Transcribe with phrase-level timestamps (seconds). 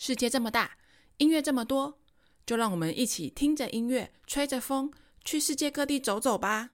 [0.00, 0.76] 世界这么大，
[1.16, 1.98] 音乐这么多，
[2.46, 4.92] 就让我们一起听着音乐，吹着风，
[5.24, 6.70] 去世界各地走走吧。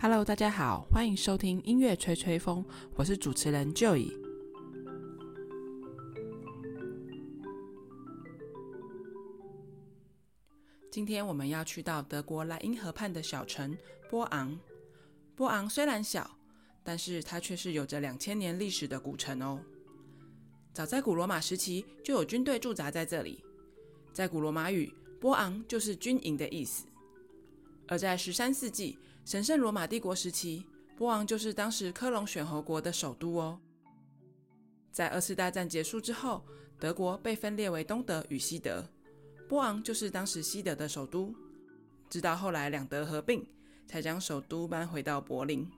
[0.00, 2.64] Hello，大家好，欢迎收听音乐吹吹风，
[2.94, 4.23] 我是主持人 Joey。
[10.94, 13.76] 今天我们要去到德国莱茵河畔的小城
[14.08, 14.56] 波昂。
[15.34, 16.38] 波昂虽然小，
[16.84, 19.60] 但是它却是有着两千年历史的古城哦。
[20.72, 23.42] 早在古罗马时期就有军队驻扎在这里，
[24.12, 26.86] 在古罗马语，波昂就是军营的意思。
[27.88, 30.64] 而在十三世纪神圣罗马帝国时期，
[30.96, 33.58] 波昂就是当时科隆选侯国的首都哦。
[34.92, 36.46] 在二次大战结束之后，
[36.78, 38.88] 德国被分裂为东德与西德。
[39.48, 41.34] 波昂就是当时西德的首都，
[42.08, 43.46] 直到后来两德合并，
[43.86, 45.70] 才将首都搬回到柏林。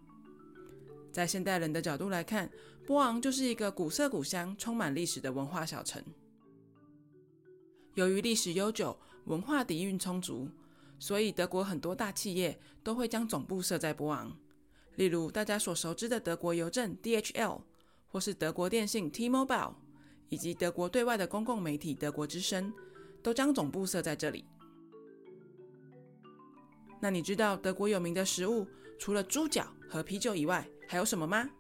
[1.13, 2.51] 在现代人的角度来看，
[2.87, 6.03] 波昂就是一个古色古香、充满历史的文化小城。
[7.95, 10.49] 由于历史悠久、文化底蕴充足，
[10.99, 14.31] 所以德国很多大企业都会将总部设在波昂。
[14.97, 17.61] 例如大家所熟知的德国邮政 DHL，
[18.09, 19.75] 或是德国电信 T-Mobile，
[20.29, 22.73] 以及德国对外的公共媒体德国之声。
[23.27, 24.45] 都将总部设在这里。
[27.01, 28.65] 那你知道德国有名的食物
[29.01, 31.51] 除了猪脚和啤酒以外，还有什么吗？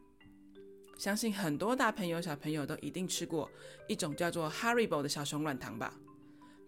[0.96, 3.50] 相信很多大朋友小朋友都一定吃过
[3.88, 5.92] 一种叫做 Haribo 的小熊软糖吧？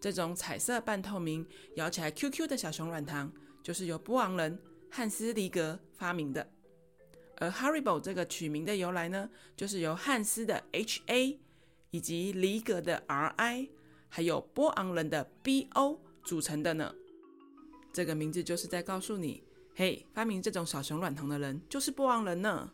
[0.00, 1.46] 这种彩色半透明、
[1.76, 6.44] 咬起来 QQ 的小熊软糖，就是由波昂人汉斯·黎格发明的。
[7.36, 11.38] 而 Haribo 这个取名的由来呢，就是由汉斯的 HA
[11.92, 13.68] 以及黎格的 RI。
[14.08, 16.94] 还有波昂人的 BO 组成的呢，
[17.92, 19.42] 这个名字就是在告诉你，
[19.74, 22.72] 嘿，发明这种小熊软糖的人就是波昂人呢。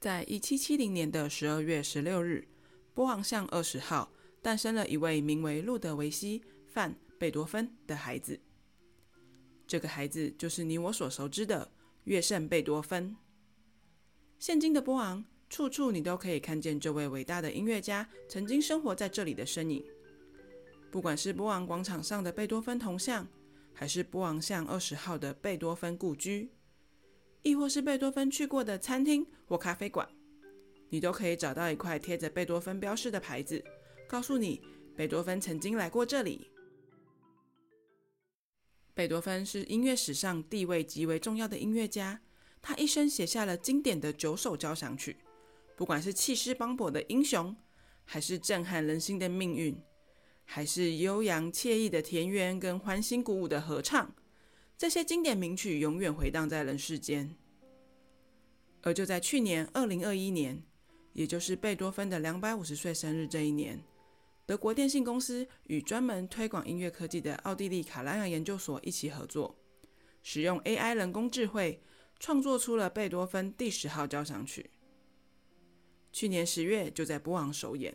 [0.00, 2.46] 在一七七零年的十二月十六日，
[2.94, 8.38] 波昂巷二十号诞生了一位名为路德维希·范·贝多芬的孩子。
[9.66, 11.72] 这个孩子就是你我所熟知的
[12.04, 13.16] 乐圣贝多芬。
[14.38, 15.24] 现今的波昂。
[15.48, 19.84] 处处你都可以看见这位伟大的音乐家曾经生活在这里的身影。
[20.90, 23.26] 不管是波昂广场上的贝多芬铜像，
[23.72, 26.50] 还是波昂巷二十号的贝多芬故居，
[27.42, 30.08] 亦或是贝多芬去过的餐厅或咖啡馆，
[30.88, 33.62] 你都可以找到一块贴着贝多芬标识的牌子，
[34.08, 34.62] 告诉你
[34.96, 36.50] 贝多芬曾经来过这里。
[38.94, 42.22] 贝多芬是音乐史上地位极为重要的音乐家，
[42.62, 45.16] 他一生写下了经典的九首交响曲。
[45.76, 47.54] 不管是气势磅礴的英雄，
[48.04, 49.78] 还是震撼人心的命运，
[50.44, 54.14] 还是悠扬惬意的田园跟欢欣鼓舞的合唱，
[54.78, 57.36] 这些经典名曲永远回荡在人世间。
[58.80, 60.62] 而就在去年二零二一年，
[61.12, 63.82] 也就是贝多芬的两百五十岁生日这一年，
[64.46, 69.58] 德国电信公司与专门推广音乐科技的奥地利卡拉扬研究所一起合作，
[70.22, 71.82] 使用 AI 人工智慧
[72.18, 74.70] 创作出了贝多芬第十号交响曲。
[76.16, 77.94] 去年十月就在波昂首演，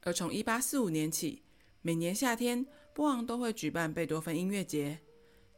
[0.00, 1.42] 而从一八四五年起，
[1.82, 4.98] 每年夏天波昂都会举办贝多芬音乐节。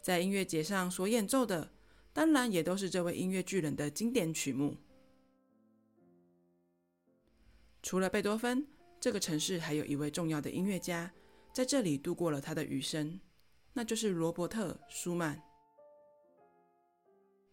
[0.02, 1.70] 在音乐节上所演奏的，
[2.12, 4.76] 当然也都是这位音乐巨人的经典曲目。
[7.80, 8.66] 除了贝多芬，
[8.98, 11.14] 这个城市还有一位重要的音乐家，
[11.52, 13.20] 在这里度过了他的余生，
[13.72, 15.40] 那就是罗伯特·舒曼。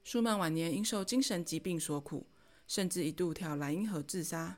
[0.03, 2.25] 舒曼晚年因受精神疾病所苦。
[2.71, 4.57] 甚至一度跳莱茵河自杀，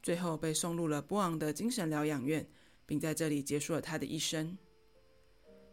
[0.00, 2.48] 最后被送入了波昂的精神疗养院，
[2.86, 4.56] 并在这里结束了他的一生。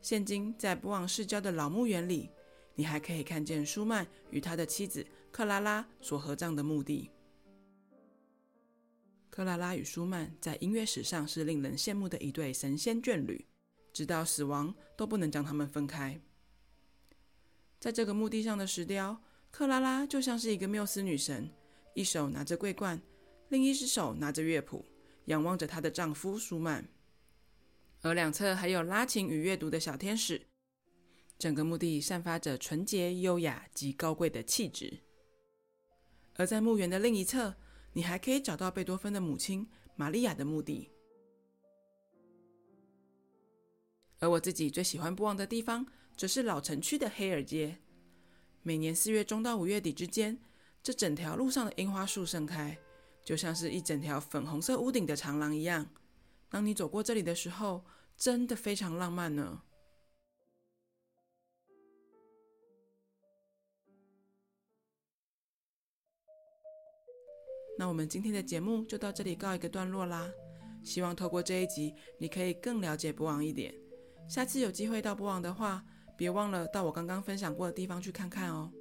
[0.02, 2.32] 现今在波昂市郊的老墓园里，
[2.74, 7.12] 你还可以看见舒曼与他的妻子克拉拉所合葬的墓地。
[9.30, 13.46] 克拉拉与舒曼在音乐史上是令人羡慕的一对神仙眷侣，
[13.94, 16.20] 直到死亡都不能将他们分开。
[17.80, 21.48] 在这个墓地上的石雕，克拉拉就像是一个缪斯女神。
[22.00, 23.02] 一手拿着桂冠，
[23.50, 24.86] 另一只手拿着乐谱，
[25.26, 26.88] 仰望着她的丈夫舒曼，
[28.00, 30.42] 而两侧还有拉琴与阅读的小天使。
[31.38, 35.00] 整个墓地散发着纯洁、优雅及高贵的气质。
[36.36, 37.54] 而在墓园的另一侧，
[37.92, 39.68] 你还可以找到贝多芬的母亲
[39.98, 40.90] 玛利亚的墓地。
[44.20, 45.86] 而我自己最喜欢不忘的地方，
[46.16, 47.78] 则是老城区的黑尔街。
[48.64, 50.40] 每年四月中到五月底之间。
[50.82, 52.78] 这整条路上的樱花树盛开，
[53.24, 55.86] 就像是一整条粉红色屋顶的长廊一样，
[56.50, 57.84] 当你走过这里的时候，
[58.18, 59.62] 真的非常浪漫呢。
[67.78, 70.30] 那我们今天的节目就到这里告一个段落啦。
[70.84, 73.74] 希望透过这一集，你可以更了解波昂一点。
[74.28, 75.84] 下次有机会到波昂的话，
[76.18, 78.72] 别忘了到我刚刚分享过的地方去看看哦。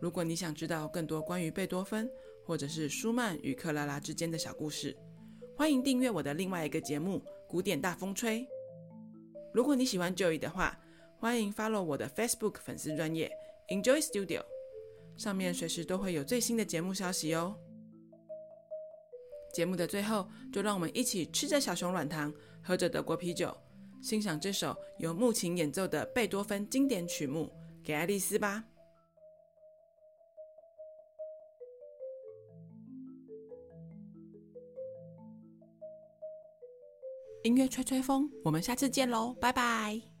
[0.00, 2.10] 如果你想知道更多关于贝多芬，
[2.44, 4.96] 或者是舒曼与克拉拉之间的小故事，
[5.56, 7.18] 欢迎订阅我的另外一个节目
[7.48, 8.40] 《古典大风吹》。
[9.52, 10.78] 如果你喜欢 Joy 的话，
[11.18, 13.30] 欢迎 follow 我的 Facebook 粉丝专页
[13.68, 14.42] Enjoy Studio，
[15.16, 17.56] 上面随时都会有最新的节目消息哦。
[19.54, 23.56] 节目的最后，就让我们一起吃着小熊软糖，喝着德国啤酒，
[24.02, 27.46] 欣赏这首由木琴演奏的贝多芬经典曲目
[27.86, 28.64] 《给爱丽丝》吧。
[37.44, 40.13] 音乐吹吹风，我们下次见喽，拜拜。